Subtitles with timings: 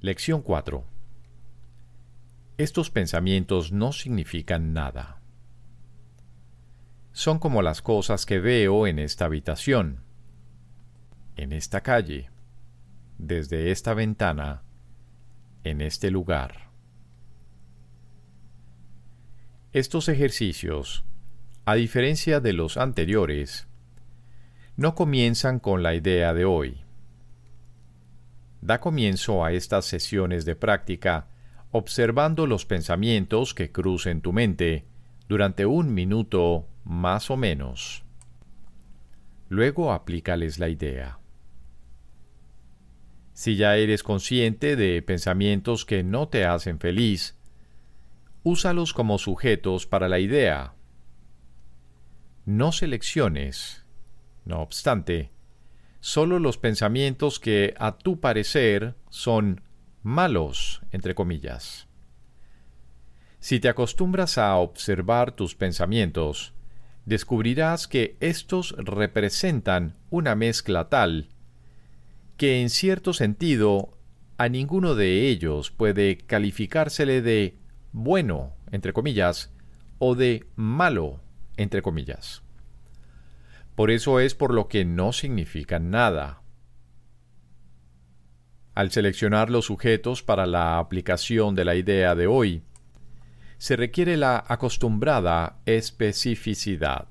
[0.00, 0.84] Lección 4.
[2.56, 5.20] Estos pensamientos no significan nada.
[7.10, 10.04] Son como las cosas que veo en esta habitación,
[11.34, 12.30] en esta calle,
[13.18, 14.62] desde esta ventana,
[15.64, 16.70] en este lugar.
[19.72, 21.04] Estos ejercicios,
[21.64, 23.66] a diferencia de los anteriores,
[24.76, 26.87] no comienzan con la idea de hoy.
[28.60, 31.28] Da comienzo a estas sesiones de práctica
[31.70, 34.86] observando los pensamientos que crucen tu mente
[35.28, 38.04] durante un minuto más o menos.
[39.48, 41.18] Luego aplícales la idea.
[43.32, 47.36] Si ya eres consciente de pensamientos que no te hacen feliz,
[48.42, 50.74] úsalos como sujetos para la idea.
[52.46, 53.84] No selecciones,
[54.44, 55.30] no obstante,
[56.00, 59.62] solo los pensamientos que a tu parecer son
[60.02, 61.88] malos, entre comillas.
[63.40, 66.54] Si te acostumbras a observar tus pensamientos,
[67.04, 71.28] descubrirás que estos representan una mezcla tal
[72.38, 73.98] que en cierto sentido
[74.38, 77.58] a ninguno de ellos puede calificársele de
[77.92, 79.52] bueno, entre comillas,
[79.98, 81.20] o de malo,
[81.56, 82.42] entre comillas.
[83.78, 86.42] Por eso es por lo que no significan nada.
[88.74, 92.64] Al seleccionar los sujetos para la aplicación de la idea de hoy,
[93.56, 97.06] se requiere la acostumbrada especificidad.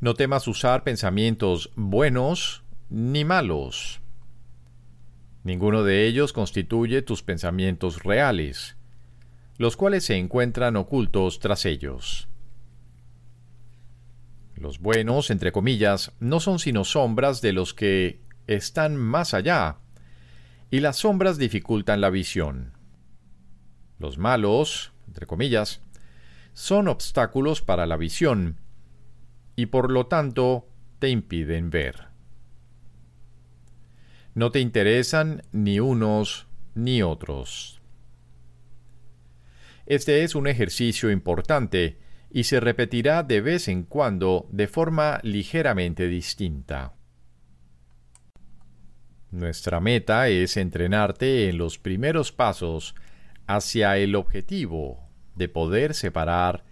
[0.00, 4.00] No temas usar pensamientos buenos ni malos.
[5.44, 8.76] Ninguno de ellos constituye tus pensamientos reales,
[9.56, 12.28] los cuales se encuentran ocultos tras ellos.
[14.58, 19.76] Los buenos, entre comillas, no son sino sombras de los que están más allá,
[20.70, 22.72] y las sombras dificultan la visión.
[23.98, 25.80] Los malos, entre comillas,
[26.54, 28.58] son obstáculos para la visión,
[29.54, 32.08] y por lo tanto te impiden ver.
[34.34, 37.80] No te interesan ni unos ni otros.
[39.86, 41.98] Este es un ejercicio importante
[42.30, 46.94] y se repetirá de vez en cuando de forma ligeramente distinta.
[49.30, 52.94] Nuestra meta es entrenarte en los primeros pasos
[53.46, 56.64] hacia el objetivo de poder separar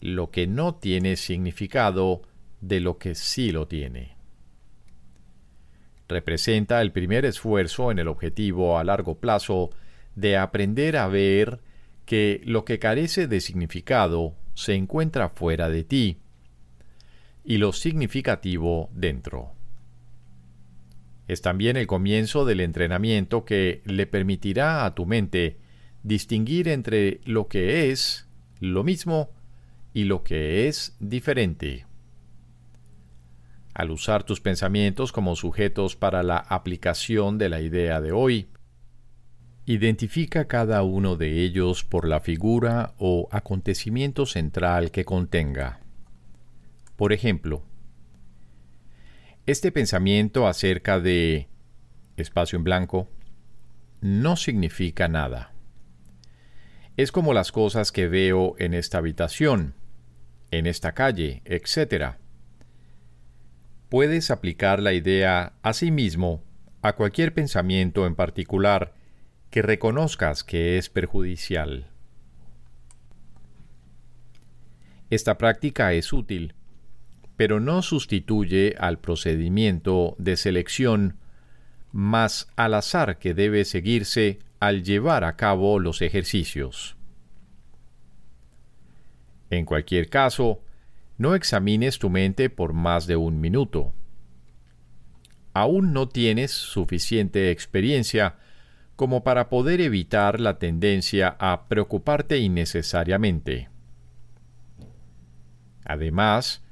[0.00, 2.22] lo que no tiene significado
[2.60, 4.14] de lo que sí lo tiene
[6.08, 9.70] representa el primer esfuerzo en el objetivo a largo plazo
[10.14, 11.60] de aprender a ver
[12.04, 16.18] que lo que carece de significado se encuentra fuera de ti
[17.44, 19.52] y lo significativo dentro.
[21.28, 25.58] Es también el comienzo del entrenamiento que le permitirá a tu mente
[26.02, 28.28] distinguir entre lo que es
[28.60, 29.30] lo mismo
[29.92, 31.86] y lo que es diferente
[33.74, 38.46] al usar tus pensamientos como sujetos para la aplicación de la idea de hoy.
[39.66, 45.80] Identifica cada uno de ellos por la figura o acontecimiento central que contenga.
[46.96, 47.62] Por ejemplo,
[49.46, 51.48] este pensamiento acerca de
[52.16, 53.08] espacio en blanco
[54.00, 55.52] no significa nada.
[56.96, 59.74] Es como las cosas que veo en esta habitación,
[60.50, 62.16] en esta calle, etc
[63.94, 66.42] puedes aplicar la idea a sí mismo
[66.82, 68.92] a cualquier pensamiento en particular
[69.54, 71.86] que reconozcas que es perjudicial.
[75.10, 76.54] Esta práctica es útil,
[77.36, 81.18] pero no sustituye al procedimiento de selección
[81.92, 86.96] más al azar que debe seguirse al llevar a cabo los ejercicios.
[89.50, 90.64] En cualquier caso,
[91.16, 93.94] no examines tu mente por más de un minuto.
[95.52, 98.34] Aún no tienes suficiente experiencia
[98.96, 103.68] como para poder evitar la tendencia a preocuparte innecesariamente.
[105.84, 106.62] Además,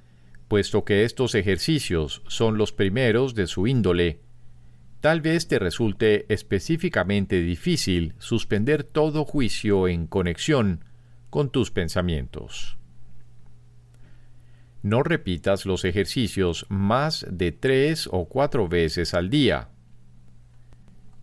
[0.48, 4.20] puesto que estos ejercicios son los primeros de su índole,
[5.00, 10.84] tal vez te resulte específicamente difícil suspender todo juicio en conexión
[11.30, 12.78] con tus pensamientos.
[14.82, 19.71] No repitas los ejercicios más de tres o cuatro veces al día.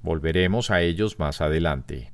[0.01, 2.13] Volveremos a ellos más adelante.